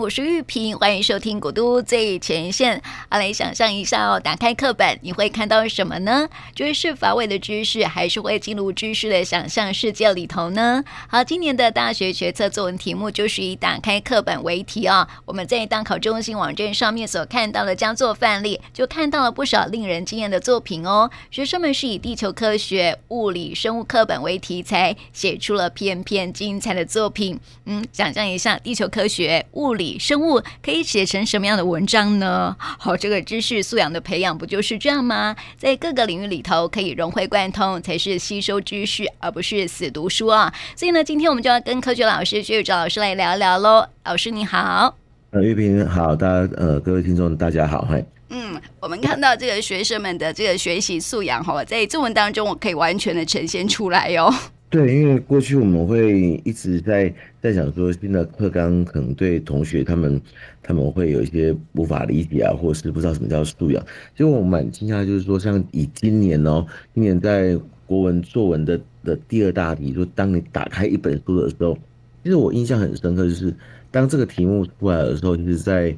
[0.00, 2.78] 我是玉萍，欢迎收听《古都最前线》。
[3.10, 6.28] 好，来想象一下哦，打开课本，你会看到什么呢？
[6.54, 10.84] 就是乏味的知识，还是会进入知识的想象世界里头呢？
[11.08, 15.06] 好，今年的大学学测作文题目就是以打开课本为题、哦。
[15.24, 21.10] 我们在当考中心网站上面所看到的佳作范例，就看到了不少令人惊艳的作品哦。
[21.32, 27.40] 学生们是以地球科学、物理、生物课本为题材，写出了篇篇精彩的作品。
[27.66, 32.56] 嗯，想象一下，地球科学、物理、生物可以写成什么样的文章呢？
[32.58, 35.34] 好，这个知识素养的培养不就是这样吗？
[35.56, 40.52] 在各个领域里头可以融会贯通，才是吸收知识，而不是死读书啊。
[40.76, 43.86] 所以呢，今天我们就要跟科学老师薛宇哲老师来聊聊喽。
[44.04, 44.96] 老师你好，
[45.30, 48.04] 呃，玉萍好，大家呃，各位听众大家好，嗨。
[48.34, 54.34] 嗯，我们看到这个学生们的这个学习素养哈，在作文当中我可以完全的呈现出来哟、哦。
[54.72, 60.18] 对，因为过去我们会一直在在想说，新的课纲可能对同学他们
[60.62, 63.84] 他们会有一些无法理解啊，或是不知道什么叫素养。
[64.16, 67.54] 结果我蛮惊讶，就是说，像以今年哦，今年在
[67.86, 71.76] 国文作文的的第二大题，就当你打开一本书的时候，
[72.24, 73.54] 其实我印象很深刻，就是
[73.90, 75.94] 当这个题目出来的时候，就是在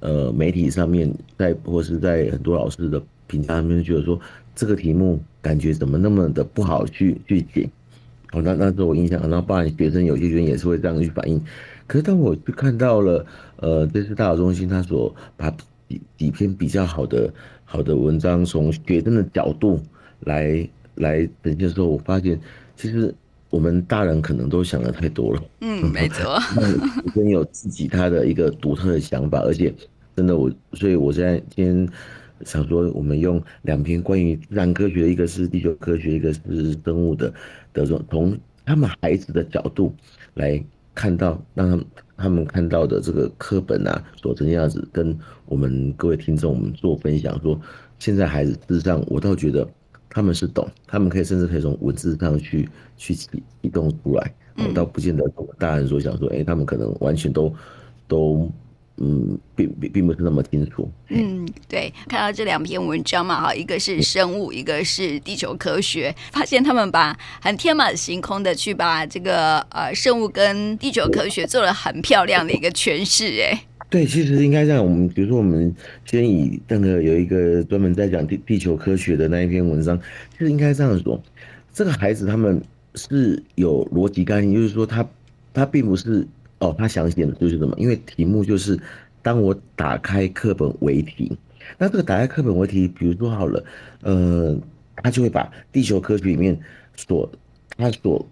[0.00, 4.20] 呃媒体上面，在或是在很多老师的评价上面，觉得说
[4.54, 7.66] 这个题目感觉怎么那么的不好去去解。
[8.30, 11.42] 好，那那是我印象，然后包含学生有些学生也是会这样去反映。
[11.86, 13.24] 可是当我去看到了，
[13.56, 15.50] 呃，这次大考中心他所把
[15.88, 17.32] 几几篇比较好的
[17.64, 19.80] 好的文章从学生的角度
[20.20, 22.38] 来来呈现的时候，我发现
[22.76, 23.14] 其实
[23.48, 25.42] 我们大人可能都想的太多了。
[25.62, 26.38] 嗯，没错。
[27.14, 29.74] 学生有自己他的一个独特的想法，而且
[30.14, 31.88] 真的我，所以我现在今天。
[32.44, 37.34] 想说，我们用两篇关于自然科学，一个是地球科学，一个是生物的
[37.80, 39.94] 的这种，从他们孩子的角度
[40.34, 40.62] 来
[40.94, 47.40] 看到，让他们他们看到的这个课本啊，所呈现样子，跟我们各位听众我们做分享。
[47.40, 47.58] 说
[47.98, 49.66] 现在孩子事实上，我倒觉得
[50.10, 54.34] 他们是懂，他们可以甚至可以从文字上去去启启动出来。
[54.56, 55.24] 我倒不见得
[55.58, 57.54] 大人所想说，哎，他们可能完全都
[58.06, 58.50] 都。
[59.00, 60.90] 嗯，并并并不是那么清楚。
[61.08, 73.64] 嗯，对，看到这两篇文章嘛，哈，一个是生物，一个是地球科学，发现他们把很天马行空的去把这个呃生物跟地球科学做了很漂亮的一个诠释，哎。
[73.88, 75.72] 对，其实应该这样，我们比如说我们
[76.04, 79.96] 先以那个有一个专门在讲地地球科学的那一篇文章，
[80.32, 81.22] 其实应该这样说，
[81.72, 82.60] 这个孩子他们
[82.96, 85.08] 是有逻辑概念，就是说他
[85.54, 86.26] 他并不是。
[86.60, 87.72] 哦，他想写的就是什么？
[87.78, 88.76] 因为题目就是，
[89.22, 91.38] 当我打开课本为题，
[91.78, 93.64] 那这个打开课本为题，比如说好了，
[94.02, 94.58] 呃，
[94.96, 96.58] 他就会把地球科学里面
[96.96, 97.30] 所
[97.76, 98.26] 他所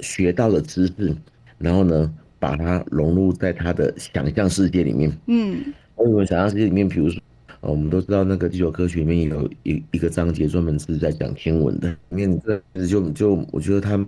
[0.00, 1.14] 学到的知识，
[1.58, 5.12] 然后呢，把它融入在他的想象世界里面。
[5.26, 5.62] 嗯，
[5.96, 7.20] 我们想象世界里面，比如说，
[7.60, 12.40] 呃，我们都知道那个地球科学里面有一一个章节专门是在讲天文的，里面
[12.74, 14.02] 这就就我觉得他。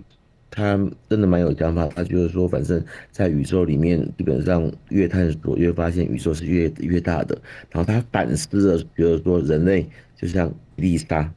[0.51, 0.75] 他
[1.07, 7.39] 真的蛮有想法，他就是说，反正在宇宙里面，基本上越探索越发现宇宙是越越大的。
[7.69, 9.87] 然后他反思了，觉得说人类
[10.17, 11.31] 就像丽莎，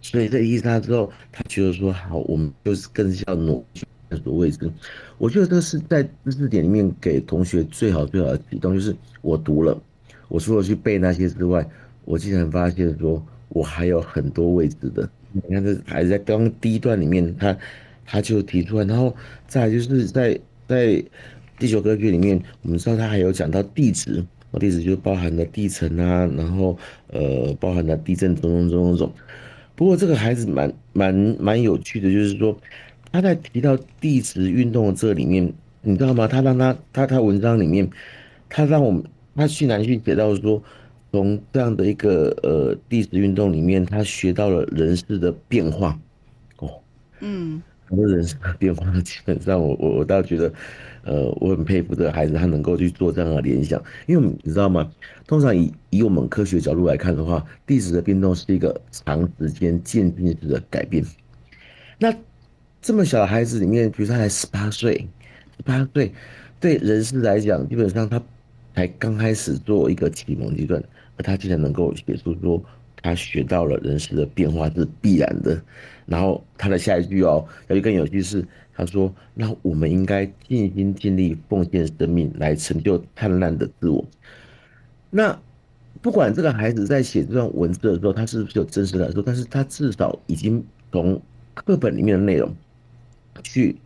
[0.00, 4.68] 所以在丽莎之后，他觉得说好，我们就是更是要努力探索未知。
[5.18, 9.80] 我觉得这是在知识点里面给同学最好最好的启动，就是我读了，
[10.26, 11.64] 我除了去背那些之外，
[12.04, 15.08] 我竟然发现说我还有很多未知的。
[15.30, 17.56] 你看这还在刚第一段里面，他。
[18.10, 19.14] 他就提出来，然后
[19.46, 21.04] 再就是在在
[21.58, 24.24] 地球科学里面，我们知道他还有讲到地质，
[24.58, 29.12] 地质就包含了地层啊，然后呃包含了地震种种种种种。
[29.76, 32.58] 不过这个孩子蛮蛮蛮有趣的，就是说
[33.12, 35.52] 他在提到地质运动的这里面，
[35.82, 36.26] 你知道吗？
[36.26, 37.88] 他让他他他文章里面，
[38.48, 39.04] 他让我们
[39.36, 40.62] 他去南去写到说，
[41.12, 45.98] 从这样的一个呃地质运动里面，他学到了人事的变化。
[46.58, 46.80] 哦，
[47.20, 47.60] 嗯。
[47.88, 50.52] 很多人生的变化， 基本上我我我倒觉得，
[51.04, 53.82] 呃，我很佩服这个孩子，他能够去做这样的联想。
[54.06, 54.90] 因为你知道吗？
[55.26, 61.04] 通常以以我们科学角度来看的话，地质的变动是一个长时间渐进式的改变。
[61.98, 62.14] 那
[62.82, 65.08] 这么小的孩子里面，比如他才十八岁，
[65.56, 66.12] 十八岁
[66.60, 68.22] 对人事来讲，基本上他
[68.74, 70.82] 才刚开始做一个启蒙阶段，
[71.16, 72.62] 而他竟然能够写出说。
[73.02, 75.60] 他学到了人事的变化是必然的，
[76.06, 84.04] 然后他的下一句哦，他就更有趣是，他说：“那我们应该尽心尽力奉献生命来成就灿烂的自我。”
[85.10, 85.38] 那
[86.02, 91.20] 不管这个孩子在写这段文字的时候，他是不是有真实的感受，但是他至少已经从
[91.54, 92.54] 课本里面的内容
[93.42, 93.76] 去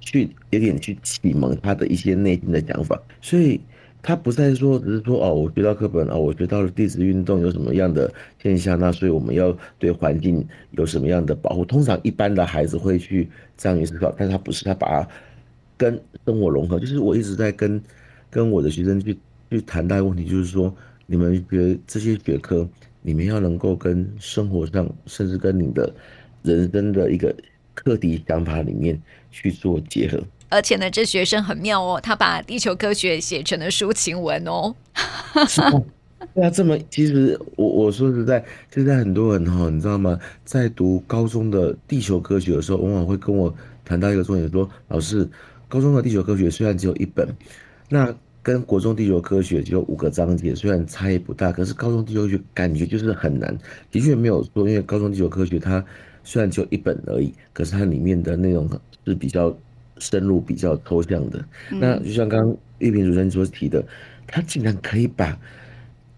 [0.00, 3.60] 去有点去启蒙他的一些内心的想法，所以。
[4.06, 8.08] 他不再说只是说哦，我学到课本哦，我学到了地质运动有什么样的
[8.40, 11.64] 现象，那所以我们要对环境有什么样的保护？
[11.64, 15.08] 通常一般的孩子会去这样去思考，但是他不是，他把它
[15.76, 16.78] 跟生活融合。
[16.78, 17.82] 就是我一直在跟
[18.30, 19.18] 跟我的学生去
[19.50, 20.72] 去谈到一个问题，就是说
[21.06, 22.68] 你们觉得这些学科，
[23.02, 25.92] 你们要能够跟生活上，甚至跟你的
[26.44, 27.34] 人生的一个
[27.74, 30.22] 课题想法里面去做结合。
[30.48, 34.74] 而且呢，这学生很妙哦，他把地球科学写成了抒情文哦。
[36.34, 40.18] 对啊，这么其实我我说实在，现在很多人哈，你知道吗？
[40.44, 43.54] 在读高中的地球科学的时候，往往会跟我
[43.84, 45.28] 谈到一个重点，说老师，
[45.68, 47.28] 高中的地球科学虽然只有一本，
[47.88, 53.56] 那跟国中地球科学只有五个章节，虽然差异不大，可是高中地球学感觉就是很难。
[53.90, 55.84] 的确没有说，因为高中地球科学它
[56.24, 58.68] 虽然只有一本而已，可是它里面的内容
[59.06, 59.56] 是比较。
[59.98, 63.84] 深入比较抽象的，那就像刚刚玉萍主持人所提的，
[64.26, 65.38] 他竟然可以把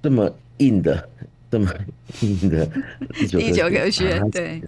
[0.02, 1.08] 这么硬的、
[1.50, 1.72] 这么
[2.20, 2.66] 硬的
[3.14, 4.60] 地球地球科学对。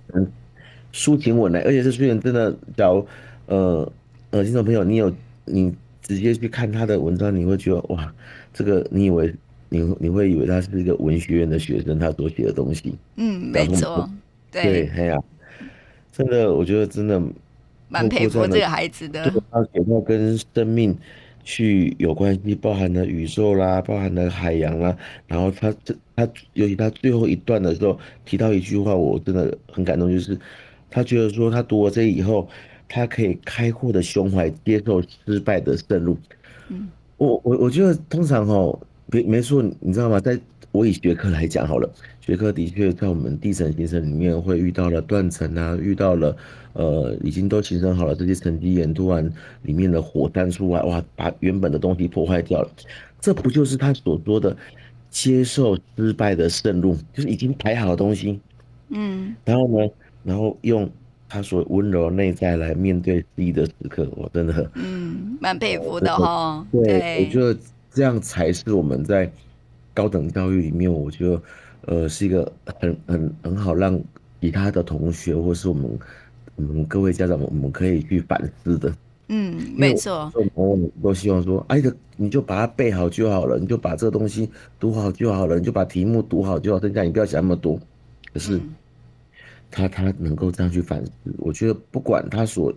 [0.92, 3.06] 抒情文来，而且这书人真的，假如
[3.46, 3.92] 呃
[4.30, 5.12] 呃听众朋友，你有
[5.44, 5.72] 你
[6.02, 8.12] 直接去看他的文章，你会觉得哇，
[8.52, 9.32] 这个你以为
[9.68, 14.10] 你你会以为他是一个文学院的学生，他所写的东西，嗯，没错，
[14.50, 15.16] 对，哎呀，
[16.10, 17.22] 真的，我觉得真的。
[17.90, 20.96] 蛮佩服这个孩子的，他写到跟生命
[21.42, 24.96] 去有关系，包含了宇宙啦，包含了海洋啦。
[25.26, 30.38] 然后他这他尤其他最后一段的时候提到一句话，我真的很感动，就是
[30.88, 32.48] 他觉得说他读了这以后，
[32.88, 36.16] 他可以开阔的胸怀接受失败的胜入。
[36.68, 40.20] 嗯，我我我觉得通常哦，没没错，你知道吗？
[40.20, 40.38] 在
[40.72, 41.90] 我以学科来讲好了，
[42.30, 46.36] 学科的确在我们地层形成里面会遇到了断层啊，遇到了
[46.74, 49.28] 呃已经都形成好了这些沉积岩，突然
[49.62, 52.70] 里面的火山出来，哇，把原本的东西破坏掉了，
[53.20, 54.56] 这不就是他所说的
[55.10, 58.38] 接受失败的胜路，就是已经排好的东西，
[58.90, 59.90] 嗯，然后呢，
[60.22, 60.88] 然后用
[61.28, 67.58] 他所温柔的内在来面对自己的时刻，我真的，嗯，蛮佩服的哈，对，对我觉得
[67.90, 69.28] 这样才是我们在。
[69.92, 71.42] 高等教育里面，我觉得，
[71.90, 74.00] 呃，是一个很很很好让
[74.40, 75.98] 其他的同学或是我们，
[76.56, 78.94] 嗯，各位家长们，我们可以去反思的。
[79.26, 80.32] 嗯，没错。
[80.54, 81.82] 我们都希望说，哎，
[82.16, 84.48] 你就把它背好就好了，你就把这个东西
[84.78, 87.76] 读好就好了，你就把题目读好就好，剩下你不要想那么多。
[88.32, 88.60] 可是，
[89.68, 92.72] 他他能够这样去反思，我觉得不管他所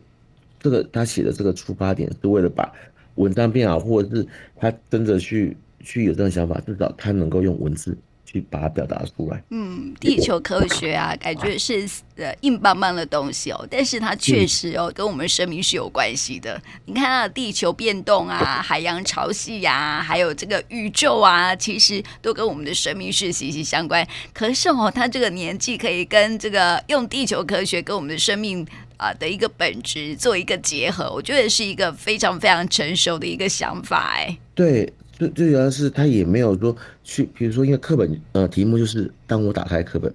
[0.60, 2.74] 这个他写的这个出发点是为了把
[3.14, 5.56] 文章变好，或者是他真的去。
[5.86, 7.98] 去有这种想法，至少他能够用文字
[8.34, 9.42] 去把它表达出来。
[9.52, 16.60] 嗯，地球科学啊，感觉是呃硬邦邦的东西哦，但是它确实哦跟我们生命是有关系的。
[16.86, 24.06] 你看啊，地球变动啊，海洋潮汐呀，还有这个宇宙啊，其实都跟我们的生命是息息相关。
[24.34, 28.66] 可是哦，他这个年纪可以跟这个用地球科学跟我们的生命
[28.98, 34.16] 啊的一个本质做一个结合，我觉得是一个非常非常成熟的一个想法。
[34.16, 34.92] 哎，对。
[35.24, 40.14] 最最主要是他也没有说去，比如说因为课本呃题目就是当我打开课本，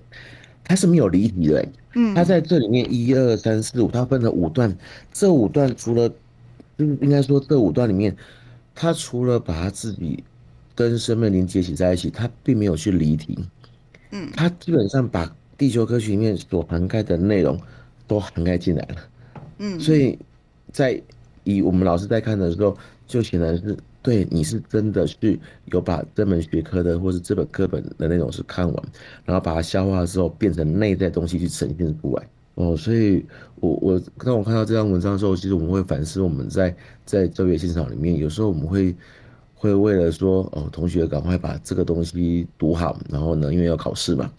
[0.62, 4.76] 他是没有离题的，嗯，他在这里面一二三四五，他分了五段，
[5.12, 6.08] 这五段除了
[6.76, 8.14] 就是应该说这五段里面，
[8.74, 10.22] 他除了把他自己
[10.74, 13.38] 跟生命连接起在一起，他并没有去离题，
[14.10, 17.58] 嗯，他基本上把地球科学里面所涵盖的内容
[18.06, 18.96] 都涵盖进来了，
[19.58, 20.18] 嗯，所以
[20.72, 21.00] 在
[21.44, 23.76] 以我们老师在看的时候，就显然是。
[24.00, 28.84] 对，你是真的是有把这门学科的，或是这本课本的内容是看完，
[29.24, 32.76] 然后把它消化之后，变成内在东西去呈现出来哦。
[32.76, 33.26] 所以
[33.56, 36.74] 我，我当我看到这篇文章的时候，其实我们会反思，我们在
[37.04, 38.94] 在教育现场里面，有时候我们会
[39.54, 44.30] 会为了说哦，同学赶快把这个东西读好，然后呢，因为要考试嘛，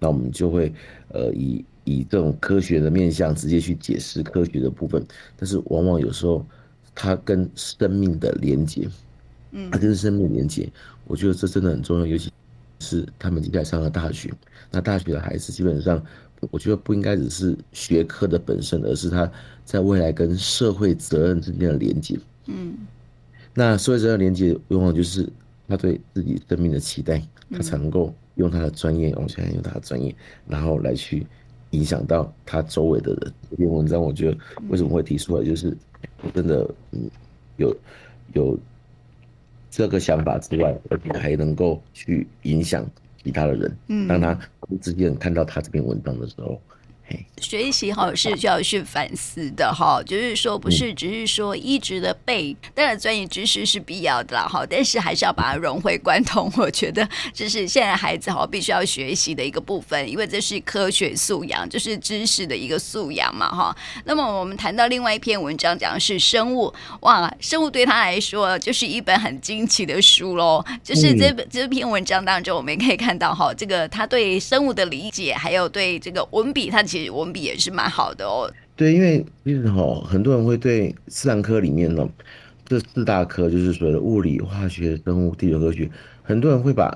[0.00, 0.72] 那我们就会
[1.10, 5.04] 呃以以这种科学的面向直接去解释科学的部分，
[5.36, 6.44] 但是往往有时候。
[6.94, 8.88] 它跟生命的连接，
[9.52, 10.70] 嗯，它跟生命连接，
[11.06, 12.30] 我觉得这真的很重要，尤其
[12.80, 14.30] 是他们接下来上了大学，
[14.70, 16.04] 那大学的孩子基本上，
[16.50, 19.30] 我觉得不应该只是学科的本身，而是他
[19.64, 22.76] 在未来跟社会责任之间的连接，嗯，
[23.54, 25.26] 那社会责任连接往往就是
[25.68, 30.14] 他对自己生命的期待，他才能够用他的专业，往前用他的专业，
[30.46, 31.26] 然后来去
[31.70, 33.32] 影响到他周围的人。
[33.50, 34.36] 这篇文章我觉得
[34.68, 35.74] 为什么会提出来，就是。
[36.34, 37.10] 真的，嗯，
[37.56, 37.76] 有
[38.32, 38.58] 有
[39.70, 42.84] 这个想法之外，而且还能够去影响
[43.22, 43.76] 其他的人。
[43.88, 44.38] 嗯，当他
[44.80, 46.60] 之前看到他这篇文章的时候，
[47.40, 56.50] 学习哈是需要去反思的哈，就是说不是只是说一直的背，当然专业知识是必要的啦哈，但是还是要把它融会贯通。
[56.56, 63.76] 我觉得这是现在孩子哈必须要学习的一个部分，因为这是科学素养，就是知识的一个素养嘛哈。
[64.04, 70.64] 那么我们谈到另外一篇文章，讲的是生物哇，生物对他来说就是一本很惊奇的书喽。
[70.82, 78.52] 就是这本这篇文章当中，我们也可以看到哈，这个他对生物的理解，还有对这个文笔，他其实文笔也是蛮好的哦。
[78.76, 82.06] 对，因为其实哈，很多人会对自然科里面呢，
[82.66, 85.90] 这四大科就是所谓的物理、化学、生物、地球科学，
[86.22, 86.94] 很多人会把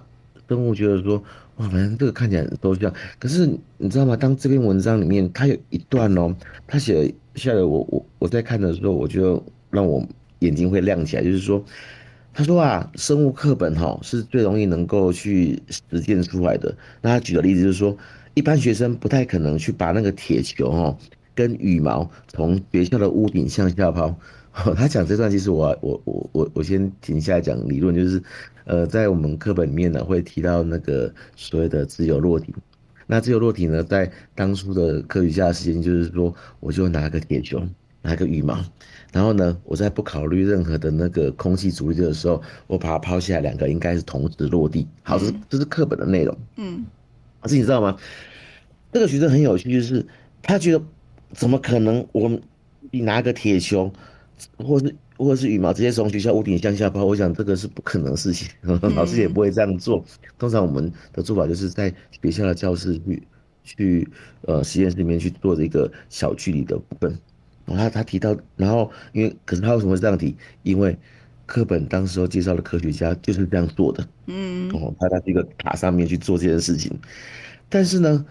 [0.51, 1.17] 生物觉得说，
[1.57, 2.93] 哇，反正这个看起来很抽象。
[3.19, 3.47] 可是
[3.79, 4.15] 你知道吗？
[4.15, 6.37] 当这篇文章里面他有一段哦，
[6.67, 10.07] 他写下来，我我我在看的时候，我就让我
[10.41, 11.65] 眼睛会亮起来，就是说，
[12.35, 16.77] 他说啊，生物课本哈是最容易能够去实践出来的。
[17.01, 17.97] 那他举的例子就是说。
[18.37, 20.99] 一般学生不太可能去把那个铁球哦
[21.35, 24.15] 跟羽毛从学校的屋顶向下抛。
[24.77, 28.23] 他讲这段，其实我我我我我先停下来讲理论，就是
[28.65, 32.55] 呃，在我们课本里面呢会提到那个所谓的自由落体。
[33.07, 37.63] 那自由落体呢，在当初的科学家的实验就是说，我就拿个铁球，
[38.03, 38.63] 拿个羽毛，
[39.13, 44.87] 然后呢，我在不考虑任何的那个空气阻力的时候，我把它抛下来，两个应该是同时落地。
[45.03, 46.37] 好，这是这是课本的内容。
[46.57, 46.85] 嗯。
[47.47, 47.97] 可是你知道吗？
[48.93, 50.05] 这个学生很有趣，就是
[50.43, 50.83] 他觉得
[51.33, 52.07] 怎么可能？
[52.13, 52.41] 我们
[52.91, 53.93] 你拿个铁球，
[54.57, 58.49] 或是或是羽毛，直接从学校屋顶向下抛，我想这个是不可能的事情，
[58.97, 60.05] 老师也不会这样做。
[60.39, 63.23] 通常我们的做法就是在学校的教室去
[63.63, 64.09] 去
[64.43, 67.19] 呃实验室里面去做这个小距离的部分。
[67.65, 70.37] 然后他他提到，然后因为可是他为什么会这样提？
[70.63, 70.97] 因为
[71.47, 76.93] 课本当时候介绍的科学家就是这样做的，嗯，哦，他在这个塔上面去做这件事情，
[77.69, 78.27] 但是呢，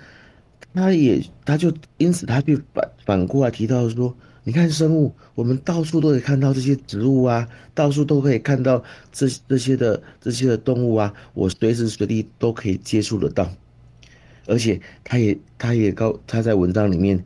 [0.74, 13.50] 他也他就因此他就反反过来提到说，你看生物，我们到处都可以看到这些植物啊，到处都可以看到这这些的这些的动物啊，我随时随地都可以接触得到，
[14.46, 17.24] 而且他也他也告他在文章里面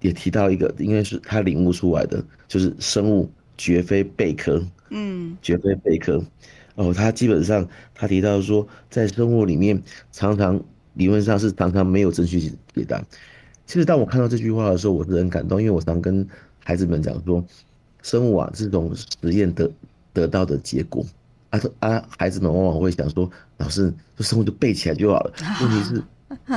[0.00, 4.60] 也提到一个，应该是他领悟出来的，就是生物绝非贝壳。
[4.90, 6.22] 嗯，绝非贝壳
[6.74, 6.92] 哦。
[6.94, 10.60] 他基本上他提到说，在生物里面，常常
[10.94, 12.52] 理论上是常常没有正确解
[12.86, 13.02] 答。
[13.66, 16.26] 其实当我看到这句话的时候，我是很感动，因为我常跟
[16.64, 17.44] 孩子们讲说，
[18.02, 19.70] 生物啊，这种实验得
[20.12, 21.04] 得到的结果
[21.50, 25.32] 啊啊，孩子们往往会想说，老师，这生物就背起来就好了。
[25.60, 26.02] 问题是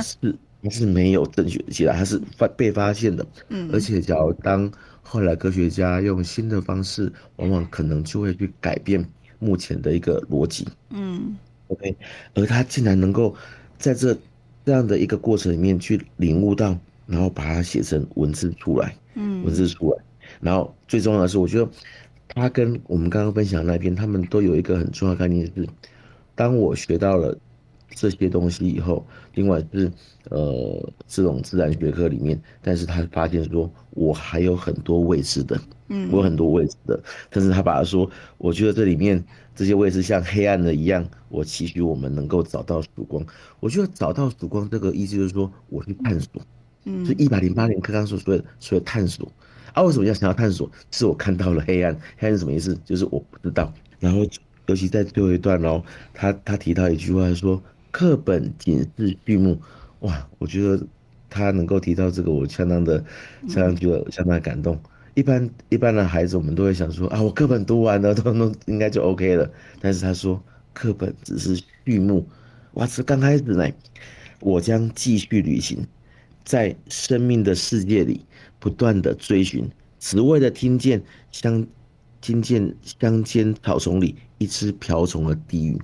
[0.02, 3.26] 是是没有正确的解答，它是发被发现的。
[3.48, 4.70] 嗯，而且假如当
[5.02, 9.04] 后来科学家用新的方式，往往可能就会去改变
[9.38, 10.66] 目前的一个逻辑。
[10.90, 11.36] 嗯
[11.68, 11.94] ，OK，
[12.34, 13.34] 而他竟然能够
[13.76, 14.16] 在这
[14.64, 18.96] 这样的一个过程里面去领悟到，然后把它写成文字出来。
[19.14, 20.02] 嗯，文字出来，
[20.40, 21.68] 然后最重要的是，我觉得
[22.28, 25.68] 他跟我们刚刚分享的那篇，他们都有一个很重要的概念，是
[26.34, 27.36] 当我学到了。
[27.94, 29.90] 这些东西以后，另外是
[30.30, 39.22] 呃这种自然学科里面，但是他发现说我还有很多未知的，嗯，我有很多未知的，但是他把它说，我觉得这里面
[39.54, 43.24] 这些未知像黑暗的一样，我期许我们能够找到曙光。
[43.60, 46.42] 我觉得找到曙光这个意思就是说，我去探索，
[46.84, 49.30] 嗯，就一百零八年刚刚所说的所谓探索
[49.74, 50.70] 啊，为什么要想要探索？
[50.90, 52.78] 是我看到了黑暗，黑暗是什么意思？
[52.84, 53.72] 就是我不知道。
[54.00, 54.20] 然后
[54.66, 55.82] 尤其在最后一段哦，
[56.14, 57.62] 他他提到一句话说。
[57.92, 59.60] 课本仅是序幕，
[60.00, 60.26] 哇！
[60.38, 60.84] 我觉得
[61.28, 63.04] 他能够提到这个，我相当的、
[63.46, 64.80] 相当觉得相当的感动。
[65.14, 69.48] 一般一般的孩子，我们都会想说啊，我课本读完了， 都都应该就 OK 了。
[69.78, 72.26] 但是他说，课本只是序幕，
[72.72, 72.86] 哇！
[72.86, 73.68] 这刚开始呢，
[74.40, 75.86] 我将继续旅行，
[76.44, 78.24] 在生命的世界里
[78.58, 79.70] 不断的追寻，
[80.00, 81.66] 只为了听见乡
[82.22, 85.78] 听见乡间草丛里一只瓢虫的低语。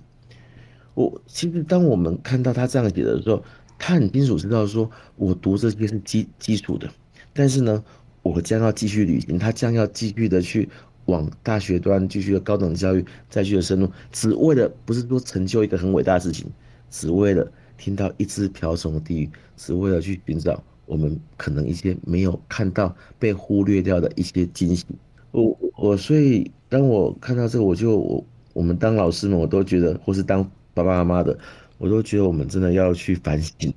[0.99, 3.41] 我其实，当我们看到他这样写的时候，
[3.79, 6.91] 他很清楚知道说，我读这些是基基础的，
[7.33, 7.85] 但是呢，
[8.21, 10.69] 我将要继续旅行，他将要继续的去
[11.05, 16.51] 往大学端继续的高等教育，再去的深入，只为了不是说成就一个很伟大的事情，
[16.91, 24.85] 只为了听到一只瓢虫的低语，只为了去寻找我们可能一些没有看到、被忽略掉的一些惊喜。
[25.31, 30.45] 我我所以当我看到这个，我就我我们当老师们，我都觉得，或是当。
[30.83, 31.39] 爸爸妈妈的，
[31.79, 33.73] 我都觉得我们真的要去反省，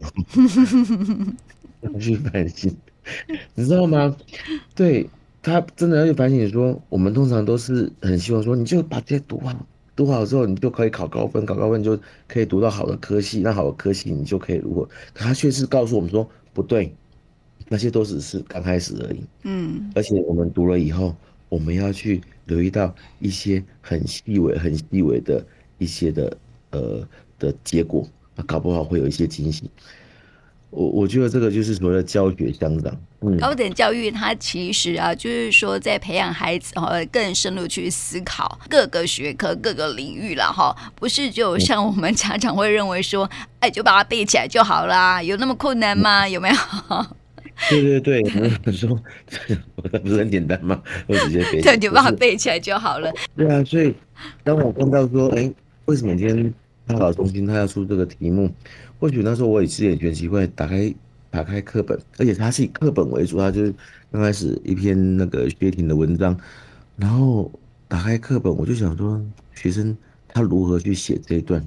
[1.81, 2.75] 要去反省，
[3.55, 4.15] 你知道吗？
[4.75, 5.09] 对，
[5.41, 9.65] 他真的要去反省，说我们通常都是很希望说，你就把这些读好，
[9.95, 16.93] 读好之后你就可以考高分，考高分就可以读到好的科系，那好的科系你就可以如果，可他却是告诉我们说不对，
[17.67, 19.23] 那些都只是刚开始而已。
[19.43, 21.15] 嗯，而且我们读了以后，
[21.49, 25.45] 我们要去留意到一些很细微、很细微的
[25.77, 26.37] 一些的
[26.71, 28.07] 呃的结果，
[28.45, 29.69] 搞不好会有一些惊喜。
[30.69, 32.97] 我我觉得这个就是所谓的教学相长。
[33.19, 46.25] 嗯，高等教育它其实啊，就是说在培养孩子哈，更深入去思考各个学科、各个领域了哈，不是就像我们家长会认为说，哎，就把它背起来就好啦，有那么困难吗？
[46.25, 46.55] 有没有？
[47.69, 48.97] 对对对，我说
[50.01, 50.81] 不是很简单吗？
[51.05, 53.13] 我直接背，对，就把它背起来就好了。
[53.35, 53.93] 对啊，所以
[54.43, 55.51] 当我看到说，哎，
[55.91, 56.53] 为什么今天
[56.87, 58.49] 大考中心他要出这个题目？
[58.97, 60.93] 或许那时候我也是也觉得奇怪，打开
[61.29, 63.75] 打开课本，而且他是以课本为主，他就是
[64.09, 66.39] 刚开始一篇那个薛婷的文章，
[66.95, 67.51] 然后
[67.89, 69.21] 打开课本，我就想说，
[69.53, 69.97] 学生
[70.29, 71.61] 他如何去写这一段，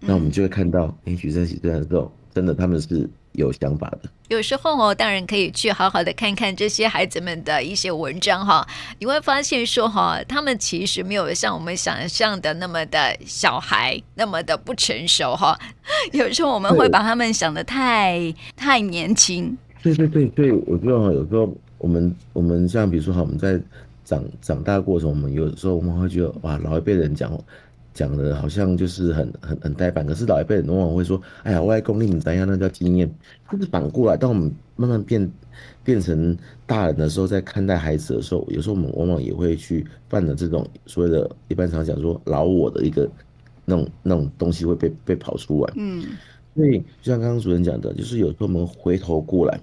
[0.00, 3.06] 那我们就会看到，哎，学生写这段的时候，真的他们是。
[3.32, 8.66] 有想法的，有时候哦，当然可以去好好的看看这些孩子们的一些文章哈，
[8.98, 15.58] 你会发现说哈，他们其实没有像我们想象的那么的小孩，那么的不成熟哈。
[16.12, 19.56] 有时候我们会把他们想的太太年轻。
[19.82, 23.60] 对对对对，我觉得有时候我们我们像比如说哈，我们在
[24.04, 27.32] 长长大过程，我们有时候我们会觉得哇，老一辈人讲。
[27.94, 32.46] 讲的好像就是很很很呆板，可是老一辈人往往会说：“哎呀，外公你们怎样？
[32.46, 33.10] 那叫经验。”
[33.52, 35.30] 就是反过来，当我们慢慢变
[35.84, 43.06] 变成大人的时候，在看待孩子的时候，有时候我们往往也会去犯了这种所谓的，一般常讲说老我的一个
[43.66, 45.72] 那种那种东西会被被跑出来。
[45.76, 46.02] 嗯，
[46.56, 49.60] 所以就像刚刚主任讲的，就是有时候我们回头过来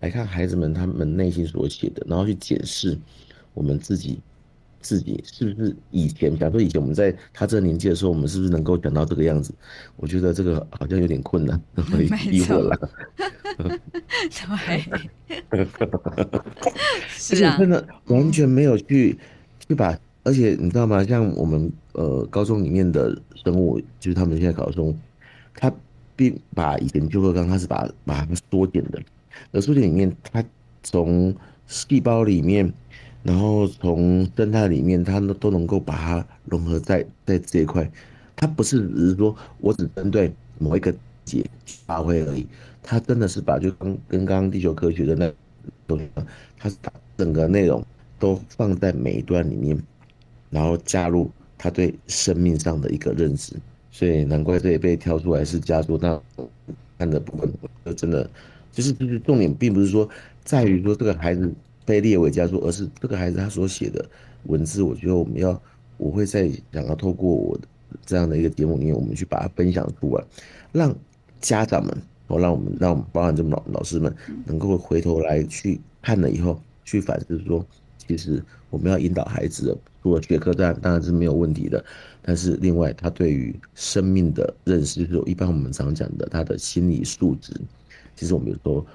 [0.00, 2.96] 来看孩子们他们内心所写的，然后去检视
[3.54, 4.20] 我们自己。
[4.82, 9.54] 自己是不是以前，假如说以前我们在他这个年纪的时候，我们是不是能够讲到这个样子？
[9.96, 11.60] 我觉得这个好像有点困难，
[11.90, 12.90] 可以逼迫了。
[13.56, 14.84] 对，
[17.08, 19.16] 是啊，真的完全没有去
[19.66, 21.04] 去把，而且你知道吗？
[21.04, 24.98] 像我们呃高中里面的生物，就是他们现在考中，
[25.54, 25.72] 他
[26.16, 29.00] 并把以前旧课纲，他是把把它缩减的，
[29.52, 30.44] 而缩减里面，他
[30.82, 31.32] 从
[31.66, 32.72] 细胞里面。
[33.22, 37.88] 然后从生态里面，它都能够把它融合在在这一块，
[38.34, 40.92] 它不是只是说我只针对某一个
[41.24, 41.46] 节
[41.86, 42.44] 发挥而已，
[42.82, 45.32] 它真的是把就刚跟刚刚地球科学的那
[45.86, 46.08] 东西，
[46.58, 47.84] 它是把整个内容
[48.18, 49.80] 都放在每一段里面，
[50.50, 53.54] 然后加入他对生命上的一个认识，
[53.92, 55.96] 所以难怪这也被挑出来是佳作。
[56.02, 56.20] 那
[56.98, 57.48] 看的部分，
[57.84, 58.28] 就真的
[58.72, 60.08] 就是就是重点，并不是说
[60.42, 61.48] 在于说这个孩子。
[61.84, 64.04] 被列为佳作，而是这个孩子他所写的
[64.44, 65.60] 文字，我觉得我们要，
[65.96, 67.66] 我会在想要透过我的
[68.06, 70.24] 这样的一个节目里面，我们去把它分享出来，
[70.72, 70.94] 让
[71.40, 71.96] 家长们，
[72.28, 74.14] 哦，让我们，让我们包含这么老老师们，
[74.44, 77.64] 能够回头来去看了以后，去反思说，
[77.98, 81.84] 其实我们要引导孩子的，除了学科当然当然是没有问题的，
[82.22, 87.52] 但是另外他对于生命的认识，就是一般我们常讲的他的心理素质，
[88.16, 88.86] 其实我们有时候。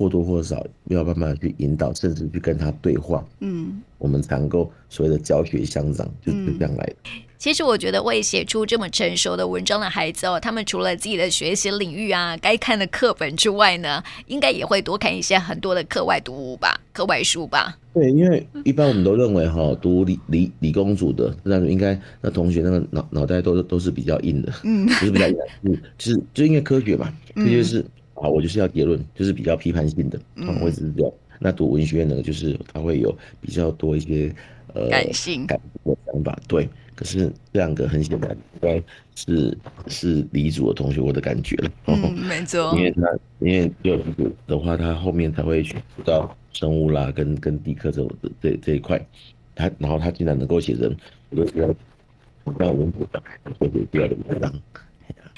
[0.00, 6.96] 或多或少没有办法去引导，甚至去跟他对话，嗯，我们才能够所谓的教学相长，就是这样来的。
[7.36, 17.76] 其实我觉得会写出这么成熟的文章的孩子哦，他们除了自己的学习领域啊，该看的课本之外呢，应该也会多看一些很多的课外读物吧，课外书吧。
[17.92, 27.84] 对，因为一般我们都认为哈，读理理理工组的，那应该那同学那个脑脑袋都都是比较硬的，嗯，不是比较硬，嗯，就是就因为科学嘛，这就是。
[28.20, 31.12] 啊，我就是要结论，就是比较批判性的，嗯，会是这样。
[31.38, 34.30] 那读文学院呢，就是他会有比较多一些
[34.74, 36.38] 呃感性、感性的想法。
[36.46, 38.82] 对，可是这两个很显然应该
[39.14, 39.56] 是
[39.86, 41.70] 是李组的同学，我的感觉了。
[41.86, 42.76] 嗯， 没错。
[42.76, 48.06] 因为他因为有理组的话，他后面才会去到生物啦，跟跟地科这
[48.42, 49.00] 这这一块。
[49.54, 50.94] 他然后他竟然能够写成
[51.30, 51.66] 一个比较
[52.44, 53.22] 比较文组的，
[53.58, 54.52] 或者第二的文章。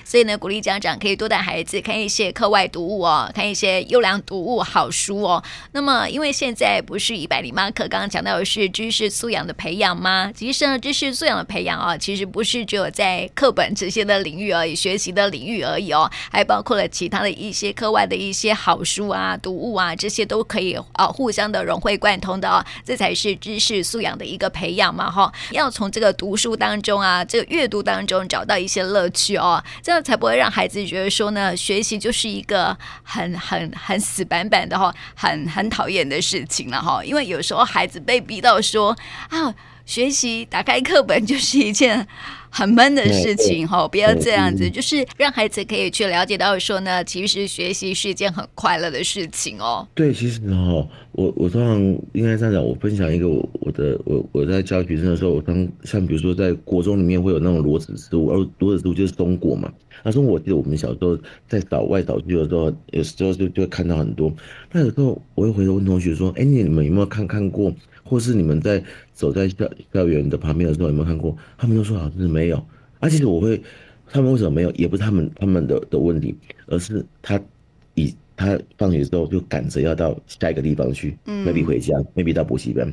[0.04, 5.42] 所以呢，鼓励家长可以多带孩子看一些课外读物哦，看一些优良读物、好书哦。
[5.72, 10.30] 那么，因为现在不是一百零八课刚刚讲到的是知识素养的培养吗？
[10.34, 22.62] 其实呢，知识素养的培养啊，其实不是只有在课本这些的领域而已，学习的领域而已哦，还包括了其他的一些课外的一些好书啊、读物啊，这些都可以啊互相的融会贯通的哦。
[22.84, 25.32] 这才是知识素养的一个培养嘛，哈！
[25.52, 29.62] 要从这个读书当中啊，这个阅读当中找到一些乐趣哦。
[29.82, 37.04] 这样才不会让孩子觉得说呢，学习就是一个很很很死板板的哈，很很讨厌的事情了哈。
[37.04, 38.96] 因为有时候孩子被逼到说
[39.28, 39.52] 啊，
[39.84, 42.06] 学习打开课本就是一件
[42.54, 49.88] 很闷的事情哈，不要这样子，就是让孩子可以去了解到说呢，其实学习是一件很快乐的事情哦。
[49.94, 51.80] 对，其实哈，我我通常
[52.12, 59.72] 应该这样讲，我分享一个我我的我我在教学生的时候，我当像比如说在国中里面会有那种裸子植物，而裸子植物就是松果嘛。
[60.04, 61.16] 那松果我记得我们小时候
[61.48, 64.30] 在岛外岛区的时候，有时候就就会看到很多。
[64.70, 67.72] 那有时候我会回头问同学说，哎，你们有没有看看过？
[68.12, 71.34] 或是你们在走在校校园的旁边的时候，有没有看过？
[71.56, 72.62] 他们都说好像是没有。
[73.00, 73.58] 而、啊、其实我会，
[74.06, 74.70] 他们为什么没有？
[74.72, 77.40] 也不是他们他们的的问题，而是他
[77.94, 82.84] 以他放学之后就赶着要到下一个地方去、嗯、，maybe 回家，maybe 到补习班，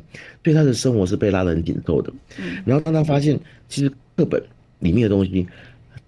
[0.42, 2.14] 所以他的生活是被拉得很紧凑的。
[2.64, 4.42] 然后当他发现，其实课本
[4.80, 5.46] 里面的东西，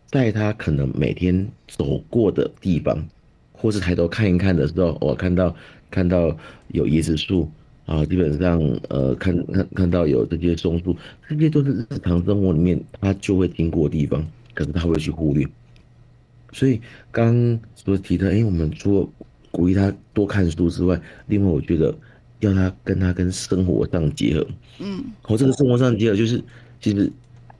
[0.06, 3.06] 在他可能每天走过的地方，
[3.52, 5.54] 或是抬头看一看的时候，我看到
[5.90, 6.34] 看到
[6.70, 7.52] 有椰子树。
[7.92, 10.96] 啊，基本上，呃，看看看到有这些松树，
[11.28, 15.46] 这些都是日常生活里面他就会经过的地方，可是他会去忽略。
[16.54, 16.80] 所以
[17.12, 19.10] 刚所提的，哎、欸，我们除了
[19.52, 21.94] 鼓励他多看书之外，另外我觉得
[22.40, 24.48] 要他跟他跟生活上结合。
[24.80, 26.42] 嗯，和这个生活上结合，就是
[26.80, 27.12] 其实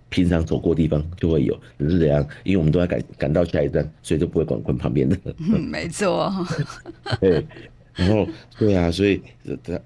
[0.08, 2.26] 平常走过的地方就会有，只是怎样？
[2.46, 5.18] 因为我们都要赶赶到下一站，所以就不会管管旁边的。
[5.40, 6.32] 嗯，没错。
[7.20, 7.46] 对。
[7.94, 8.28] 然后，
[8.58, 9.22] 对啊，所以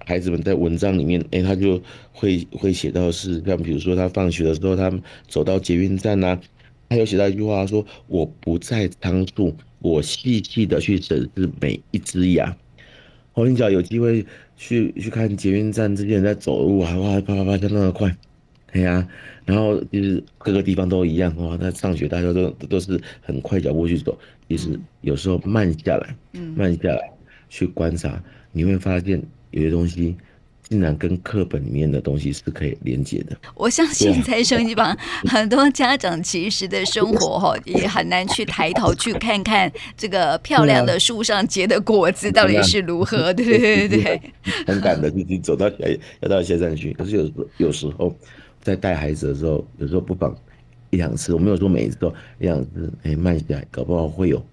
[0.04, 6.40] 孩子们在文章里面，哎，他就会会写到是像比如说他放学的时候，他们走到捷运站呐、啊，
[6.88, 12.56] 他有写到一句话说：“我不在仓促，我细细的去审视每一只牙。”
[13.34, 14.24] 我跟你讲有机会
[14.56, 18.16] 去去看捷运站，这些人在走路啊，哇，啪啪啪，就那么快，
[18.72, 19.08] 对呀、啊。
[19.44, 24.16] 然后就是各个地方都一样哇，他上学大家都都是很快脚步去走，
[24.48, 27.10] 其实有时候慢下来，嗯，慢下来。
[27.48, 30.16] 去观察，你会发现有些东西
[30.68, 33.36] 竟然跟课本里面的东西是可以连接的。
[33.54, 34.96] 我相信在收音机旁
[35.28, 44.20] 很多家长其实的生活哈 也很难去抬头去看看这个漂亮的树上结的果子到底是如何，对对对对。
[44.66, 45.76] 很赶的，你走到下
[46.20, 46.92] 要到下站去。
[46.94, 48.16] 可是有时候有时候
[48.60, 50.36] 在带孩子的时候，有时候不妨
[50.90, 52.08] 一两次，我没有说每一次都
[52.40, 54.44] 一两次，哎，慢下来，搞不好会有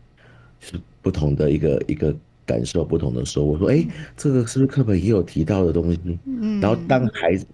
[0.59, 2.15] 是不同的一个一个。
[2.45, 3.85] 感受不同的时候，我说：“哎，
[4.17, 7.45] 这个是不是课本也有提到的东西？”嗯，然后当孩子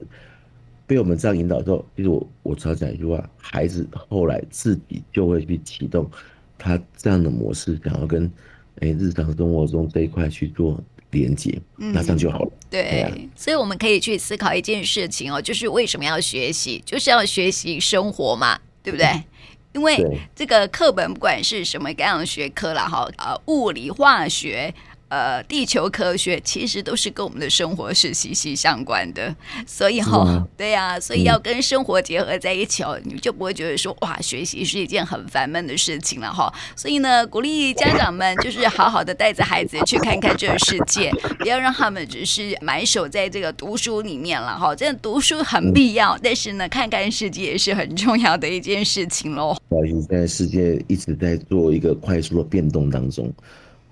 [0.88, 6.10] 被我们这样引导之后，其实我我常讲一句话：孩子后来自己就会去启动
[6.58, 8.32] 他这样的模式，想要跟
[8.80, 12.52] 哎日常生活中这一块去做连接，那这样就好了。
[12.70, 16.82] 对，所以我们可以去思考一件事情哦，就是为什么要学习？
[16.86, 19.06] 就是要学习生活嘛，对不对？
[19.08, 19.24] 嗯
[19.74, 24.74] 因为这个课本不管是什么各样的学科了哈，呃，物理、化学。
[25.10, 36.54] 呃，地球科学其实都是跟我们的生活是息息相关的，所以哈、哦，对呀、啊，所以要跟生活结合在一起哦，你就不会觉得说哇，学习是一件很烦闷的事情了哈。
[36.76, 44.76] 所以呢，鼓励家长们就是好好的带着孩子去看看这个世界，不要让他们只是埋首在这个读书里面了哈。
[44.76, 49.58] 真的读书很必要，但是呢，看看世界也是很重要的一件事情喽。
[49.88, 53.34] 现在世界一直在做一个快速的变动当中。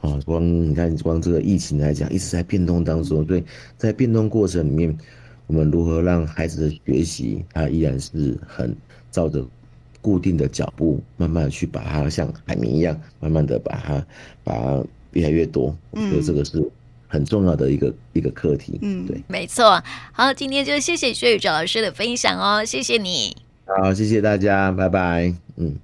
[0.01, 3.25] 啊，光你看，光这个疫情来讲，一直在变动当中。
[3.27, 3.43] 所以
[3.77, 4.95] 在变动过程里面，
[5.47, 8.75] 我们如何让孩子的学习，他依然是很
[9.10, 9.43] 照着
[10.01, 14.05] 固定的脚步，慢慢的去把它像海绵一样，慢慢的把它
[14.43, 15.75] 把它越来越多。
[15.91, 16.63] 我觉得这个是
[17.07, 18.77] 很重要的一个一个课题。
[18.83, 19.83] 嗯，对，没错。
[20.12, 23.36] 好，今天就谢谢薛宇哲老师的分享哦，谢谢你。
[23.65, 25.33] 好，谢谢大家，拜拜。
[25.55, 25.75] 嗯。